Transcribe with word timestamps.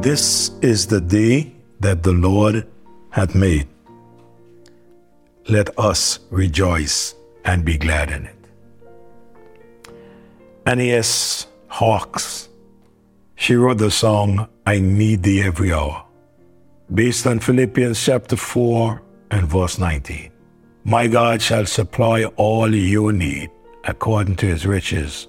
This 0.00 0.50
is 0.62 0.86
the 0.86 1.00
day 1.00 1.52
that 1.80 2.02
the 2.02 2.12
Lord 2.12 2.66
hath 3.10 3.34
made. 3.34 3.68
Let 5.48 5.78
us 5.78 6.20
rejoice 6.30 7.14
and 7.44 7.64
be 7.64 7.78
glad 7.78 8.10
in 8.10 8.26
it. 8.26 8.36
Annie 10.66 10.92
S. 10.92 11.46
Hawks, 11.68 12.48
she 13.34 13.54
wrote 13.54 13.78
the 13.78 13.90
song, 13.90 14.48
I 14.66 14.78
Need 14.78 15.22
Thee 15.24 15.42
Every 15.42 15.72
Hour, 15.72 16.04
based 16.92 17.26
on 17.26 17.40
Philippians 17.40 18.04
chapter 18.04 18.36
4 18.36 19.02
and 19.30 19.48
verse 19.48 19.78
19. 19.78 20.30
My 20.84 21.06
God 21.06 21.40
shall 21.42 21.66
supply 21.66 22.24
all 22.36 22.74
your 22.74 23.12
need 23.12 23.50
according 23.84 24.36
to 24.36 24.46
his 24.46 24.66
riches 24.66 25.28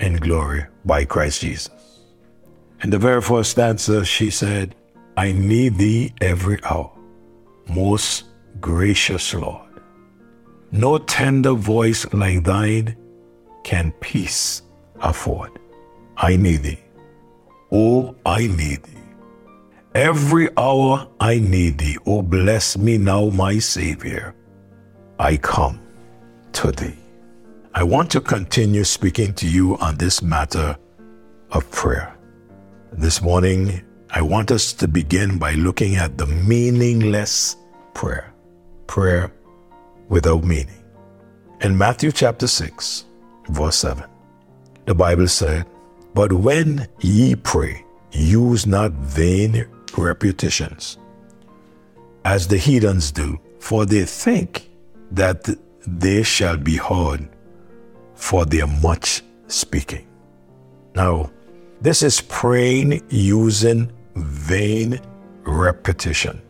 in 0.00 0.16
glory 0.16 0.64
by 0.84 1.04
Christ 1.04 1.40
Jesus. 1.42 1.81
In 2.82 2.90
the 2.90 2.98
very 2.98 3.22
first 3.22 3.52
stanza, 3.52 4.04
she 4.04 4.28
said, 4.28 4.74
I 5.16 5.30
need 5.30 5.78
thee 5.78 6.12
every 6.20 6.58
hour, 6.64 6.90
most 7.68 8.24
gracious 8.60 9.32
Lord. 9.34 9.68
No 10.72 10.98
tender 10.98 11.52
voice 11.52 12.12
like 12.12 12.42
thine 12.42 12.96
can 13.62 13.92
peace 14.00 14.62
afford. 15.00 15.60
I 16.16 16.34
need 16.34 16.64
thee. 16.64 16.80
Oh, 17.70 18.16
I 18.26 18.48
need 18.48 18.82
thee. 18.82 18.98
Every 19.94 20.48
hour 20.56 21.06
I 21.20 21.38
need 21.38 21.78
thee. 21.78 21.98
Oh, 22.04 22.22
bless 22.22 22.76
me 22.76 22.98
now, 22.98 23.28
my 23.28 23.60
Savior. 23.60 24.34
I 25.20 25.36
come 25.36 25.80
to 26.54 26.72
thee. 26.72 26.96
I 27.74 27.84
want 27.84 28.10
to 28.10 28.20
continue 28.20 28.82
speaking 28.82 29.34
to 29.34 29.46
you 29.46 29.76
on 29.78 29.98
this 29.98 30.20
matter 30.20 30.76
of 31.52 31.70
prayer. 31.70 32.16
This 32.94 33.22
morning, 33.22 33.82
I 34.10 34.20
want 34.20 34.50
us 34.50 34.74
to 34.74 34.86
begin 34.86 35.38
by 35.38 35.54
looking 35.54 35.96
at 35.96 36.18
the 36.18 36.26
meaningless 36.26 37.56
prayer. 37.94 38.34
Prayer 38.86 39.32
without 40.10 40.44
meaning. 40.44 40.84
In 41.62 41.76
Matthew 41.76 42.12
chapter 42.12 42.46
6, 42.46 43.06
verse 43.48 43.76
7, 43.76 44.04
the 44.84 44.94
Bible 44.94 45.26
said, 45.26 45.64
But 46.12 46.34
when 46.34 46.86
ye 47.00 47.34
pray, 47.34 47.82
use 48.10 48.66
not 48.66 48.92
vain 48.92 49.66
repetitions, 49.96 50.98
as 52.26 52.46
the 52.46 52.58
heathens 52.58 53.10
do, 53.10 53.40
for 53.58 53.86
they 53.86 54.04
think 54.04 54.68
that 55.12 55.48
they 55.86 56.22
shall 56.22 56.58
be 56.58 56.76
heard 56.76 57.26
for 58.14 58.44
their 58.44 58.66
much 58.66 59.22
speaking. 59.46 60.06
Now, 60.94 61.30
this 61.82 62.04
is 62.04 62.20
praying 62.20 63.02
using 63.10 63.90
vain 64.14 65.00
repetition. 65.42 66.40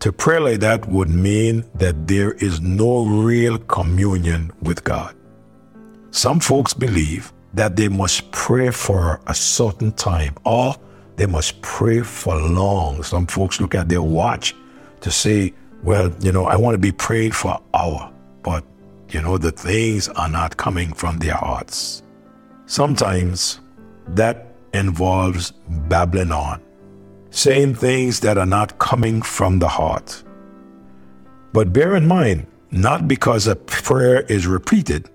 To 0.00 0.12
pray 0.12 0.40
like 0.40 0.60
that 0.60 0.86
would 0.88 1.08
mean 1.08 1.64
that 1.74 2.08
there 2.08 2.32
is 2.32 2.60
no 2.60 3.04
real 3.04 3.58
communion 3.58 4.50
with 4.62 4.82
God. 4.82 5.14
Some 6.10 6.40
folks 6.40 6.74
believe 6.74 7.32
that 7.54 7.76
they 7.76 7.88
must 7.88 8.30
pray 8.32 8.70
for 8.70 9.20
a 9.28 9.34
certain 9.34 9.92
time 9.92 10.34
or 10.44 10.74
they 11.14 11.26
must 11.26 11.62
pray 11.62 12.00
for 12.00 12.34
long. 12.36 13.04
Some 13.04 13.26
folks 13.26 13.60
look 13.60 13.76
at 13.76 13.88
their 13.88 14.02
watch 14.02 14.54
to 15.00 15.10
say, 15.12 15.54
well, 15.84 16.12
you 16.20 16.32
know, 16.32 16.46
I 16.46 16.56
want 16.56 16.74
to 16.74 16.78
be 16.78 16.92
prayed 16.92 17.34
for 17.36 17.52
an 17.52 17.62
hour, 17.72 18.12
but, 18.42 18.64
you 19.10 19.22
know, 19.22 19.38
the 19.38 19.52
things 19.52 20.08
are 20.08 20.28
not 20.28 20.56
coming 20.56 20.92
from 20.92 21.18
their 21.18 21.34
hearts. 21.34 22.02
Sometimes 22.66 23.60
that 24.08 24.55
involves 24.72 25.52
babbling 25.88 26.32
on, 26.32 26.62
saying 27.30 27.74
things 27.74 28.20
that 28.20 28.38
are 28.38 28.46
not 28.46 28.78
coming 28.78 29.22
from 29.22 29.58
the 29.58 29.68
heart. 29.68 30.22
But 31.52 31.72
bear 31.72 31.96
in 31.96 32.06
mind, 32.06 32.46
not 32.70 33.08
because 33.08 33.46
a 33.46 33.56
prayer 33.56 34.20
is 34.22 34.46
repeated 34.46 35.08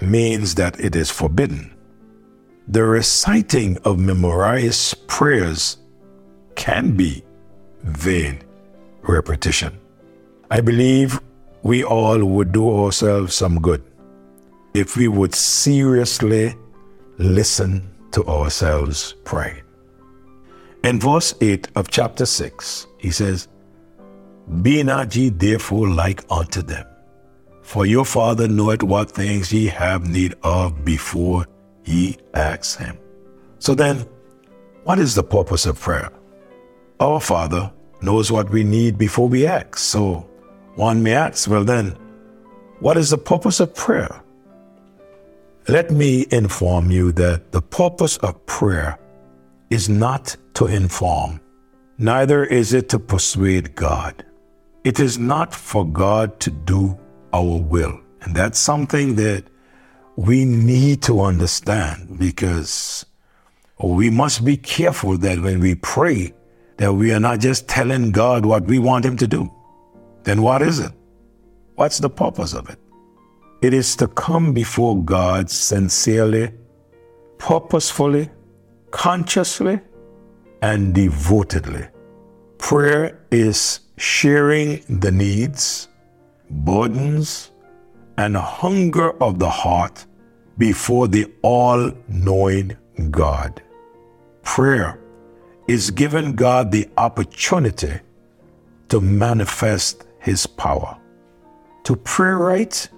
means 0.00 0.54
that 0.54 0.78
it 0.80 0.96
is 0.96 1.10
forbidden. 1.10 1.74
The 2.68 2.84
reciting 2.84 3.78
of 3.84 3.98
memorized 3.98 5.06
prayers 5.06 5.78
can 6.54 6.96
be 6.96 7.22
vain 7.82 8.40
repetition. 9.02 9.78
I 10.50 10.60
believe 10.60 11.20
we 11.62 11.84
all 11.84 12.24
would 12.24 12.52
do 12.52 12.68
ourselves 12.84 13.34
some 13.34 13.60
good 13.60 13.82
if 14.74 14.96
we 14.96 15.08
would 15.08 15.34
seriously 15.34 16.54
listen 17.18 17.88
to 18.16 18.24
ourselves 18.26 19.14
pray. 19.24 19.62
In 20.84 20.98
verse 20.98 21.34
8 21.42 21.68
of 21.76 21.90
chapter 21.90 22.24
6, 22.24 22.86
he 22.96 23.10
says, 23.10 23.48
Be 24.62 24.82
not 24.82 25.14
ye 25.14 25.28
therefore 25.28 25.88
like 25.88 26.24
unto 26.30 26.62
them, 26.62 26.86
for 27.60 27.84
your 27.84 28.06
Father 28.06 28.48
knoweth 28.48 28.82
what 28.82 29.10
things 29.10 29.52
ye 29.52 29.66
have 29.66 30.08
need 30.08 30.34
of 30.42 30.82
before 30.82 31.46
ye 31.84 32.16
ask 32.32 32.78
him. 32.78 32.96
So 33.58 33.74
then, 33.74 34.06
what 34.84 34.98
is 34.98 35.14
the 35.14 35.22
purpose 35.22 35.66
of 35.66 35.78
prayer? 35.78 36.10
Our 37.00 37.20
Father 37.20 37.70
knows 38.00 38.32
what 38.32 38.48
we 38.48 38.64
need 38.64 38.96
before 38.96 39.28
we 39.28 39.46
ask. 39.46 39.76
So 39.76 40.26
one 40.76 41.02
may 41.02 41.12
ask, 41.12 41.50
well, 41.50 41.64
then, 41.64 41.98
what 42.80 42.96
is 42.96 43.10
the 43.10 43.18
purpose 43.18 43.60
of 43.60 43.74
prayer? 43.74 44.22
Let 45.68 45.90
me 45.90 46.26
inform 46.30 46.92
you 46.92 47.10
that 47.12 47.50
the 47.50 47.60
purpose 47.60 48.18
of 48.18 48.46
prayer 48.46 49.00
is 49.68 49.88
not 49.88 50.36
to 50.54 50.66
inform, 50.66 51.40
neither 51.98 52.44
is 52.44 52.72
it 52.72 52.88
to 52.90 53.00
persuade 53.00 53.74
God. 53.74 54.24
It 54.84 55.00
is 55.00 55.18
not 55.18 55.52
for 55.52 55.84
God 55.84 56.38
to 56.38 56.52
do 56.52 56.96
our 57.32 57.60
will. 57.60 57.98
And 58.22 58.36
that's 58.36 58.60
something 58.60 59.16
that 59.16 59.42
we 60.14 60.44
need 60.44 61.02
to 61.02 61.20
understand 61.20 62.16
because 62.16 63.04
we 63.82 64.08
must 64.08 64.44
be 64.44 64.56
careful 64.56 65.18
that 65.18 65.40
when 65.40 65.58
we 65.58 65.74
pray, 65.74 66.32
that 66.76 66.92
we 66.92 67.12
are 67.12 67.18
not 67.18 67.40
just 67.40 67.66
telling 67.66 68.12
God 68.12 68.46
what 68.46 68.66
we 68.66 68.78
want 68.78 69.04
Him 69.04 69.16
to 69.16 69.26
do. 69.26 69.52
Then 70.22 70.42
what 70.42 70.62
is 70.62 70.78
it? 70.78 70.92
What's 71.74 71.98
the 71.98 72.08
purpose 72.08 72.54
of 72.54 72.70
it? 72.70 72.78
It 73.62 73.72
is 73.72 73.96
to 73.96 74.08
come 74.08 74.52
before 74.52 75.02
God 75.02 75.50
sincerely, 75.50 76.52
purposefully, 77.38 78.30
consciously, 78.90 79.80
and 80.62 80.94
devotedly. 80.94 81.86
Prayer 82.58 83.18
is 83.30 83.80
sharing 83.96 84.82
the 85.00 85.10
needs, 85.10 85.88
burdens, 86.50 87.50
and 88.18 88.36
hunger 88.36 89.10
of 89.22 89.38
the 89.38 89.48
heart 89.48 90.06
before 90.58 91.08
the 91.08 91.32
all 91.42 91.92
knowing 92.08 92.76
God. 93.10 93.62
Prayer 94.42 95.00
is 95.66 95.90
giving 95.90 96.34
God 96.34 96.70
the 96.70 96.88
opportunity 96.96 98.00
to 98.88 99.00
manifest 99.00 100.04
His 100.20 100.46
power. 100.46 100.98
To 101.84 101.96
pray 101.96 102.30
right 102.30 102.88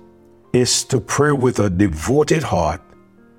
is 0.53 0.84
to 0.84 1.00
pray 1.00 1.32
with 1.32 1.59
a 1.59 1.70
devoted 1.70 2.42
heart 2.42 2.81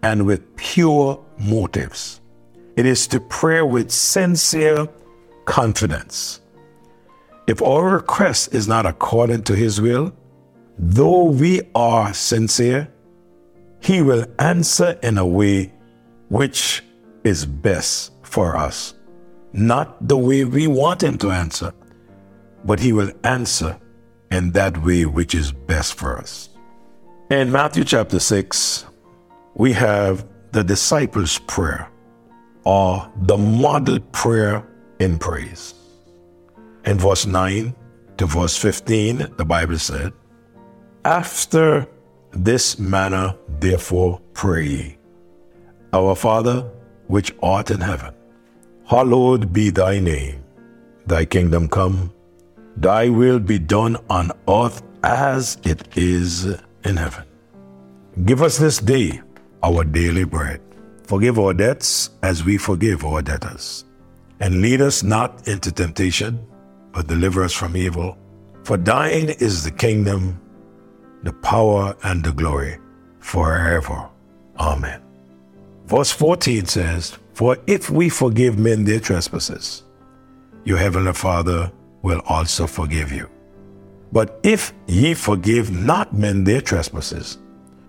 and 0.04 0.26
with 0.26 0.56
pure 0.56 1.24
motives. 1.40 2.22
It 2.76 2.86
is 2.86 3.08
to 3.08 3.20
pray 3.20 3.62
with 3.62 3.92
sincere 3.92 4.88
confidence. 5.46 6.42
If 7.48 7.62
our 7.62 7.90
request 7.90 8.54
is 8.54 8.68
not 8.68 8.86
according 8.86 9.44
to 9.44 9.56
His 9.56 9.82
will, 9.82 10.14
though 10.78 11.24
we 11.24 11.62
are 11.74 12.14
sincere, 12.14 12.88
He 13.82 14.02
will 14.02 14.26
answer 14.38 15.00
in 15.02 15.18
a 15.18 15.26
way 15.26 15.74
which 16.30 16.84
is 17.24 17.46
best 17.46 18.12
for 18.22 18.56
us. 18.56 18.94
Not 19.52 20.08
the 20.08 20.18
way 20.18 20.46
we 20.46 20.68
want 20.68 21.04
Him 21.04 21.18
to 21.18 21.32
answer, 21.32 21.74
but 22.64 22.80
He 22.80 22.94
will 22.94 23.12
answer 23.24 23.80
in 24.32 24.52
that 24.52 24.84
way 24.84 25.06
which 25.06 25.34
is 25.34 25.52
best 25.52 25.96
for 25.96 26.18
us. 26.20 26.49
In 27.30 27.52
Matthew 27.52 27.84
chapter 27.84 28.20
6, 28.20 28.88
we 29.54 29.72
have 29.74 30.26
the 30.52 30.64
disciples' 30.64 31.38
prayer 31.38 31.88
or 32.64 33.08
the 33.18 33.38
model 33.38 34.00
prayer 34.12 34.66
in 35.00 35.20
praise. 35.20 35.76
In 36.86 36.98
verse 36.98 37.28
9 37.28 37.76
to 38.18 38.26
verse 38.26 38.58
15, 38.58 39.36
the 39.38 39.46
Bible 39.46 39.78
said, 39.78 40.12
after 41.06 41.88
this 42.32 42.80
manner, 42.80 43.36
therefore, 43.60 44.20
pray 44.34 44.66
ye. 44.66 44.98
Our 45.94 46.16
Father, 46.16 46.62
which 47.06 47.32
art 47.44 47.70
in 47.70 47.80
heaven, 47.80 48.16
hallowed 48.88 49.54
be 49.54 49.70
thy 49.70 50.00
name. 50.00 50.44
Thy 51.06 51.26
kingdom 51.26 51.68
come, 51.68 52.12
thy 52.76 53.08
will 53.08 53.38
be 53.38 53.60
done 53.60 53.98
on 54.10 54.32
earth 54.48 54.82
as 55.04 55.60
it 55.64 55.96
is 55.96 56.58
in 56.84 56.98
heaven. 56.98 57.26
Give 58.26 58.42
us 58.42 58.58
this 58.58 58.80
day 58.80 59.22
our 59.64 59.84
daily 59.84 60.24
bread. 60.24 60.62
Forgive 61.06 61.40
our 61.40 61.54
debts 61.54 62.12
as 62.24 62.44
we 62.44 62.58
forgive 62.58 63.06
our 63.06 63.22
debtors. 63.22 63.86
And 64.40 64.62
lead 64.62 64.82
us 64.82 65.04
not 65.04 65.48
into 65.48 65.72
temptation, 65.72 66.40
but 66.92 67.08
deliver 67.08 67.44
us 67.44 67.54
from 67.54 67.76
evil. 67.76 68.18
For 68.64 68.78
thine 68.78 69.30
is 69.30 69.64
the 69.64 69.72
kingdom, 69.72 70.40
the 71.24 71.34
power, 71.34 71.96
and 72.04 72.24
the 72.24 72.32
glory 72.32 72.78
forever. 73.20 74.10
Amen. 74.58 75.02
Verse 75.86 76.12
14 76.12 76.66
says, 76.66 77.18
For 77.34 77.58
if 77.68 77.90
we 77.90 78.10
forgive 78.10 78.60
men 78.60 78.86
their 78.86 79.00
trespasses, 79.00 79.84
your 80.64 80.78
heavenly 80.78 81.14
Father 81.14 81.72
will 82.02 82.22
also 82.26 82.68
forgive 82.68 83.12
you. 83.12 83.28
But 84.12 84.40
if 84.44 84.74
ye 84.88 85.14
forgive 85.14 85.72
not 85.72 86.14
men 86.14 86.44
their 86.44 86.62
trespasses, 86.62 87.38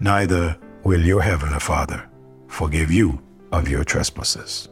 neither 0.00 0.56
will 0.84 1.00
your 1.00 1.22
heavenly 1.22 1.60
Father 1.60 2.08
forgive 2.48 2.90
you 2.90 3.22
of 3.52 3.68
your 3.68 3.84
trespasses. 3.84 4.68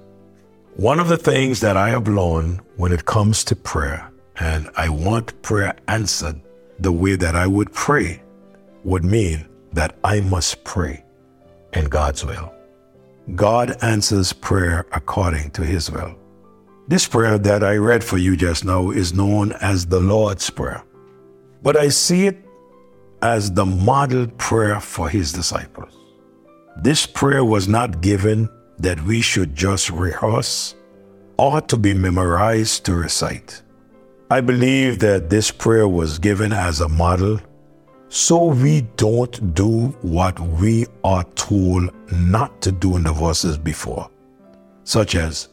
One 0.76 1.00
of 1.00 1.08
the 1.08 1.16
things 1.16 1.60
that 1.60 1.76
I 1.76 1.90
have 1.90 2.06
learned 2.06 2.60
when 2.76 2.92
it 2.92 3.04
comes 3.04 3.42
to 3.44 3.56
prayer, 3.56 4.10
and 4.38 4.70
I 4.76 4.88
want 4.88 5.40
prayer 5.42 5.74
answered 5.88 6.40
the 6.78 6.92
way 6.92 7.16
that 7.16 7.34
I 7.34 7.46
would 7.46 7.72
pray, 7.72 8.22
would 8.84 9.04
mean 9.04 9.48
that 9.72 9.96
I 10.04 10.20
must 10.20 10.62
pray 10.64 11.04
in 11.72 11.86
God's 11.86 12.24
will. 12.24 12.52
God 13.34 13.76
answers 13.82 14.32
prayer 14.32 14.86
according 14.92 15.50
to 15.52 15.64
his 15.64 15.90
will. 15.90 16.14
This 16.86 17.06
prayer 17.06 17.36
that 17.38 17.62
I 17.62 17.76
read 17.76 18.02
for 18.02 18.16
you 18.16 18.36
just 18.36 18.64
now 18.64 18.90
is 18.90 19.12
known 19.12 19.52
as 19.60 19.84
the 19.84 20.00
Lord's 20.00 20.48
Prayer. 20.48 20.82
But 21.62 21.76
I 21.76 21.88
see 21.88 22.26
it 22.26 22.38
as 23.22 23.52
the 23.52 23.66
model 23.66 24.26
prayer 24.38 24.80
for 24.80 25.08
his 25.08 25.32
disciples. 25.32 25.96
This 26.76 27.06
prayer 27.06 27.44
was 27.44 27.66
not 27.66 28.00
given 28.00 28.48
that 28.78 29.02
we 29.04 29.20
should 29.20 29.54
just 29.56 29.90
rehearse 29.90 30.76
or 31.36 31.60
to 31.62 31.76
be 31.76 31.94
memorized 31.94 32.84
to 32.84 32.94
recite. 32.94 33.62
I 34.30 34.40
believe 34.40 34.98
that 35.00 35.30
this 35.30 35.50
prayer 35.50 35.88
was 35.88 36.18
given 36.18 36.52
as 36.52 36.80
a 36.80 36.88
model 36.88 37.40
so 38.10 38.44
we 38.44 38.82
don't 38.96 39.54
do 39.54 39.88
what 40.02 40.38
we 40.40 40.86
are 41.04 41.24
told 41.34 41.90
not 42.12 42.60
to 42.62 42.72
do 42.72 42.96
in 42.96 43.02
the 43.02 43.12
verses 43.12 43.58
before, 43.58 44.10
such 44.84 45.14
as 45.14 45.48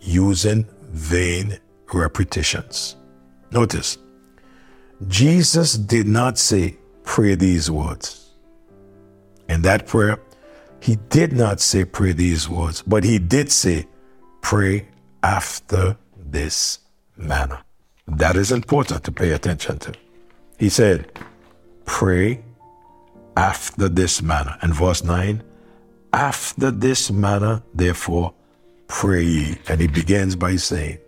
using 0.00 0.66
vain 0.92 1.58
repetitions. 1.92 2.96
Notice, 3.50 3.98
Jesus 5.08 5.74
did 5.74 6.06
not 6.06 6.38
say, 6.38 6.76
pray 7.02 7.34
these 7.34 7.70
words. 7.70 8.30
In 9.48 9.62
that 9.62 9.86
prayer, 9.86 10.18
he 10.80 10.96
did 11.08 11.32
not 11.32 11.60
say, 11.60 11.84
pray 11.84 12.12
these 12.12 12.48
words, 12.48 12.82
but 12.82 13.04
he 13.04 13.18
did 13.18 13.50
say, 13.50 13.86
pray 14.40 14.88
after 15.22 15.96
this 16.16 16.80
manner. 17.16 17.60
That 18.06 18.36
is 18.36 18.52
important 18.52 19.04
to 19.04 19.12
pay 19.12 19.30
attention 19.32 19.78
to. 19.78 19.94
He 20.58 20.68
said, 20.68 21.18
pray 21.84 22.42
after 23.36 23.88
this 23.88 24.22
manner. 24.22 24.56
And 24.62 24.74
verse 24.74 25.02
9, 25.02 25.42
after 26.12 26.70
this 26.70 27.10
manner, 27.10 27.62
therefore, 27.74 28.34
pray 28.86 29.22
ye. 29.22 29.58
And 29.68 29.80
he 29.80 29.88
begins 29.88 30.36
by 30.36 30.56
saying, 30.56 30.98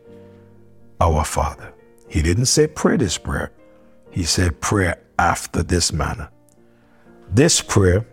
Our 1.01 1.25
Father. 1.25 1.73
He 2.09 2.23
didn't 2.23 2.47
say 2.47 2.67
pray 2.67 2.97
this 2.97 3.19
prayer. 3.19 3.53
He 4.17 4.25
said 4.25 4.63
prayer 4.63 4.99
after 5.19 5.63
this 5.63 5.93
manner. 5.93 6.31
This 7.35 7.61
prayer 7.61 8.07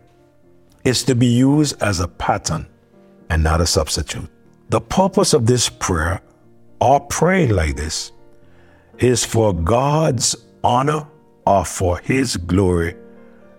is 0.83 1.05
to 1.05 1.15
be 1.15 1.27
used 1.27 1.81
as 1.81 2.01
a 2.01 2.09
pattern 2.09 2.67
and 3.29 3.41
not 3.41 3.61
a 3.61 3.65
substitute. 3.65 4.29
The 4.67 4.81
purpose 4.81 5.33
of 5.33 5.45
this 5.45 5.69
prayer, 5.69 6.19
or 6.81 6.99
praying 6.99 7.51
like 7.51 7.77
this, 7.77 8.11
is 8.99 9.23
for 9.23 9.53
God's 9.53 10.35
honor 10.61 11.07
or 11.47 11.63
for 11.63 11.99
His 11.99 12.35
glory 12.35 12.97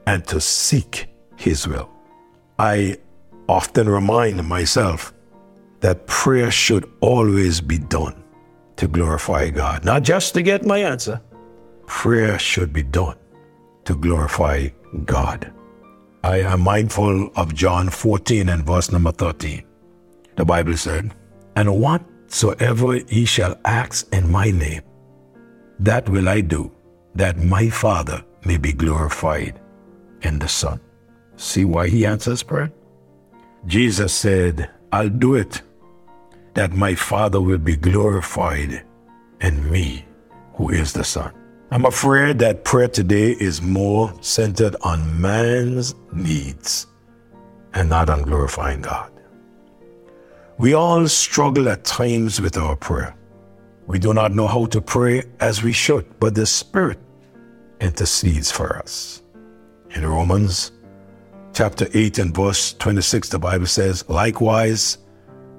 and 0.06 0.26
to 0.26 0.38
seek 0.38 1.06
His 1.36 1.66
will. 1.66 1.88
I 2.58 2.98
often 3.48 3.88
remind 3.88 4.46
myself 4.46 5.14
that 5.80 6.06
prayer 6.06 6.50
should 6.50 6.92
always 7.00 7.62
be 7.62 7.78
done 7.78 8.22
to 8.76 8.86
glorify 8.86 9.48
God, 9.48 9.86
not 9.86 10.02
just 10.02 10.34
to 10.34 10.42
get 10.42 10.66
my 10.66 10.80
answer. 10.80 11.22
Prayer 11.86 12.38
should 12.38 12.72
be 12.72 12.82
done 12.82 13.16
to 13.84 13.94
glorify 13.94 14.68
God. 15.04 15.52
I 16.22 16.40
am 16.40 16.60
mindful 16.62 17.30
of 17.36 17.54
John 17.54 17.88
14 17.88 18.48
and 18.48 18.64
verse 18.64 18.90
number 18.90 19.12
13. 19.12 19.62
The 20.36 20.44
Bible 20.44 20.76
said, 20.76 21.12
And 21.56 21.80
whatsoever 21.80 22.96
ye 22.96 23.24
shall 23.24 23.58
ask 23.64 24.12
in 24.12 24.30
my 24.30 24.50
name, 24.50 24.82
that 25.80 26.08
will 26.08 26.28
I 26.28 26.40
do, 26.40 26.72
that 27.14 27.38
my 27.38 27.68
Father 27.68 28.24
may 28.44 28.56
be 28.56 28.72
glorified 28.72 29.60
in 30.22 30.38
the 30.38 30.48
Son. 30.48 30.80
See 31.36 31.64
why 31.64 31.88
he 31.88 32.06
answers 32.06 32.42
prayer? 32.42 32.72
Jesus 33.66 34.12
said, 34.12 34.70
I'll 34.92 35.08
do 35.08 35.34
it 35.34 35.62
that 36.54 36.72
my 36.72 36.94
Father 36.94 37.40
will 37.40 37.58
be 37.58 37.76
glorified 37.76 38.84
in 39.40 39.70
me, 39.70 40.06
who 40.54 40.70
is 40.70 40.92
the 40.92 41.04
Son. 41.04 41.32
I'm 41.74 41.86
afraid 41.86 42.38
that 42.38 42.62
prayer 42.62 42.86
today 42.86 43.32
is 43.32 43.60
more 43.60 44.14
centered 44.20 44.76
on 44.82 45.20
man's 45.20 45.96
needs 46.12 46.86
and 47.72 47.88
not 47.88 48.08
on 48.08 48.22
glorifying 48.22 48.80
God. 48.80 49.10
We 50.56 50.74
all 50.74 51.08
struggle 51.08 51.68
at 51.68 51.82
times 51.82 52.40
with 52.40 52.56
our 52.56 52.76
prayer. 52.76 53.16
We 53.88 53.98
do 53.98 54.14
not 54.14 54.32
know 54.32 54.46
how 54.46 54.66
to 54.66 54.80
pray 54.80 55.24
as 55.40 55.64
we 55.64 55.72
should, 55.72 56.06
but 56.20 56.36
the 56.36 56.46
Spirit 56.46 57.00
intercedes 57.80 58.52
for 58.52 58.78
us. 58.78 59.24
In 59.96 60.06
Romans 60.06 60.70
chapter 61.54 61.88
8 61.92 62.20
and 62.20 62.32
verse 62.32 62.74
26, 62.74 63.30
the 63.30 63.40
Bible 63.40 63.66
says, 63.66 64.08
Likewise, 64.08 64.98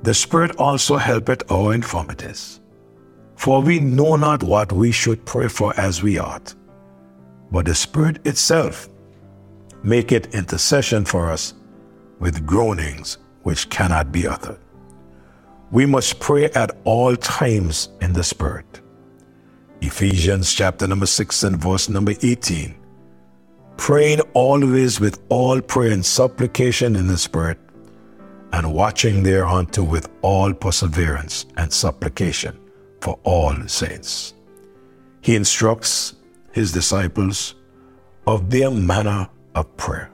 the 0.03 0.13
Spirit 0.13 0.56
also 0.56 0.95
helpeth 0.95 1.51
our 1.51 1.73
infirmities. 1.73 2.62
For 3.35 3.61
we 3.61 3.79
know 3.79 4.15
not 4.15 4.43
what 4.43 4.71
we 4.71 4.91
should 4.91 5.25
pray 5.25 5.47
for 5.47 5.77
as 5.79 6.01
we 6.01 6.17
ought, 6.17 6.53
but 7.51 7.65
the 7.65 7.75
Spirit 7.75 8.25
itself 8.25 8.89
maketh 9.83 10.33
intercession 10.33 11.05
for 11.05 11.31
us 11.31 11.53
with 12.19 12.45
groanings 12.45 13.17
which 13.43 13.69
cannot 13.69 14.11
be 14.11 14.27
uttered. 14.27 14.59
We 15.71 15.86
must 15.86 16.19
pray 16.19 16.45
at 16.51 16.77
all 16.86 17.15
times 17.15 17.89
in 18.01 18.13
the 18.13 18.24
Spirit. 18.24 18.81
Ephesians 19.81 20.53
chapter 20.53 20.88
number 20.88 21.05
6 21.05 21.43
and 21.43 21.57
verse 21.57 21.89
number 21.89 22.13
18. 22.21 22.74
Praying 23.77 24.21
always 24.33 25.00
with 25.00 25.21
all 25.29 25.62
prayer 25.62 25.91
and 25.91 26.05
supplication 26.05 26.95
in 26.95 27.07
the 27.07 27.17
Spirit, 27.17 27.60
and 28.53 28.74
watching 28.74 29.21
thereunto 29.21 29.83
with 29.83 30.10
all 30.21 30.53
perseverance 30.53 31.45
and 31.57 31.71
supplication 31.71 32.57
for 33.05 33.19
all 33.24 33.53
saints. 33.67 34.33
He 35.21 35.35
instructs 35.35 36.15
his 36.51 36.71
disciples 36.71 37.53
of 38.25 38.50
their 38.50 38.71
manner 38.71 39.29
of 39.53 39.65
prayer. 39.77 40.09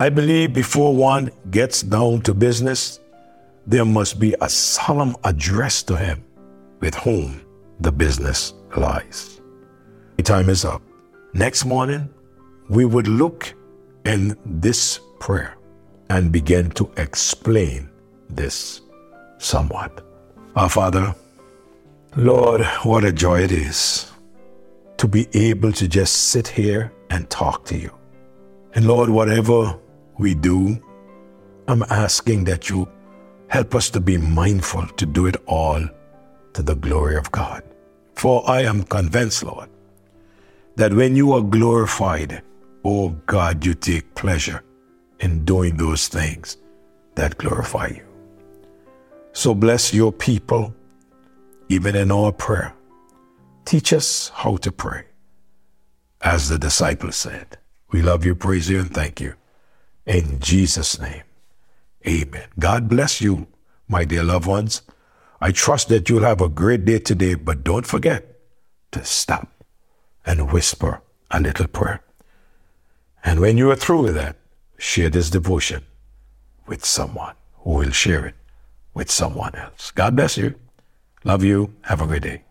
I 0.00 0.08
believe 0.08 0.52
before 0.52 0.96
one 0.96 1.30
gets 1.52 1.82
down 1.82 2.22
to 2.22 2.34
business, 2.34 2.98
there 3.68 3.84
must 3.84 4.18
be 4.18 4.34
a 4.40 4.48
solemn 4.48 5.14
address 5.22 5.84
to 5.84 5.96
him 5.96 6.24
with 6.80 6.96
whom 6.96 7.40
the 7.78 7.92
business 7.92 8.52
lies. 8.76 9.40
The 10.16 10.24
time 10.24 10.48
is 10.48 10.64
up. 10.64 10.82
Next 11.34 11.64
morning, 11.64 12.08
we 12.68 12.84
would 12.84 13.06
look 13.06 13.54
in 14.04 14.36
this 14.44 14.98
prayer 15.20 15.56
and 16.08 16.32
begin 16.32 16.70
to 16.70 16.90
explain 16.96 17.88
this 18.28 18.80
somewhat. 19.38 20.04
Our 20.56 20.68
Father, 20.68 21.14
Lord, 22.16 22.64
what 22.82 23.04
a 23.04 23.12
joy 23.12 23.42
it 23.42 23.52
is 23.52 24.10
to 24.96 25.06
be 25.06 25.28
able 25.32 25.70
to 25.72 25.86
just 25.86 26.30
sit 26.30 26.48
here 26.48 26.92
and 27.08 27.30
talk 27.30 27.64
to 27.66 27.78
you. 27.78 27.92
And 28.74 28.88
Lord, 28.88 29.08
whatever 29.08 29.78
we 30.18 30.34
do, 30.34 30.82
I'm 31.68 31.84
asking 31.84 32.44
that 32.44 32.68
you 32.68 32.88
help 33.46 33.76
us 33.76 33.90
to 33.90 34.00
be 34.00 34.18
mindful 34.18 34.88
to 34.88 35.06
do 35.06 35.26
it 35.26 35.36
all 35.46 35.80
to 36.54 36.62
the 36.62 36.74
glory 36.74 37.16
of 37.16 37.30
God. 37.30 37.62
For 38.16 38.42
I 38.50 38.62
am 38.62 38.82
convinced, 38.82 39.44
Lord, 39.44 39.68
that 40.74 40.92
when 40.92 41.14
you 41.14 41.32
are 41.32 41.42
glorified, 41.42 42.42
oh 42.84 43.10
God, 43.26 43.64
you 43.64 43.74
take 43.74 44.16
pleasure 44.16 44.64
in 45.20 45.44
doing 45.44 45.76
those 45.76 46.08
things 46.08 46.56
that 47.14 47.38
glorify 47.38 47.86
you. 47.86 48.04
So 49.32 49.54
bless 49.54 49.94
your 49.94 50.12
people, 50.12 50.74
even 51.70 51.94
in 51.94 52.10
our 52.10 52.32
prayer. 52.32 52.74
Teach 53.64 53.92
us 53.92 54.30
how 54.34 54.56
to 54.56 54.72
pray. 54.72 55.04
As 56.20 56.48
the 56.48 56.58
disciples 56.58 57.14
said, 57.14 57.58
we 57.92 58.02
love 58.02 58.24
you, 58.24 58.34
praise 58.34 58.68
you, 58.68 58.80
and 58.80 58.92
thank 58.92 59.20
you. 59.20 59.34
In 60.04 60.40
Jesus' 60.40 61.00
name, 61.00 61.22
amen. 62.06 62.48
God 62.58 62.88
bless 62.88 63.20
you, 63.20 63.46
my 63.86 64.04
dear 64.04 64.24
loved 64.24 64.46
ones. 64.46 64.82
I 65.40 65.52
trust 65.52 65.88
that 65.90 66.08
you'll 66.08 66.24
have 66.24 66.40
a 66.40 66.48
great 66.48 66.84
day 66.84 66.98
today, 66.98 67.34
but 67.34 67.62
don't 67.62 67.86
forget 67.86 68.40
to 68.90 69.04
stop 69.04 69.48
and 70.26 70.52
whisper 70.52 71.02
a 71.30 71.40
little 71.40 71.68
prayer. 71.68 72.02
And 73.24 73.38
when 73.38 73.56
you 73.56 73.70
are 73.70 73.76
through 73.76 74.02
with 74.02 74.14
that, 74.16 74.36
share 74.76 75.08
this 75.08 75.30
devotion 75.30 75.84
with 76.66 76.84
someone 76.84 77.36
who 77.60 77.70
will 77.70 77.92
share 77.92 78.26
it 78.26 78.34
with 78.92 79.08
someone 79.08 79.54
else. 79.54 79.92
God 79.92 80.16
bless 80.16 80.36
you. 80.36 80.56
Love 81.24 81.44
you. 81.44 81.74
Have 81.82 82.00
a 82.00 82.06
great 82.06 82.22
day. 82.22 82.49